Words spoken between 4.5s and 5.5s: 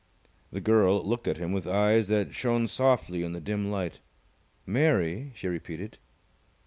"Mary?" she